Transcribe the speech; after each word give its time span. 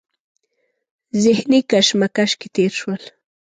ذهني 1.23 1.59
کشمکش 1.71 2.31
کې 2.39 2.47
تېر 2.55 2.71
شول. 2.79 3.01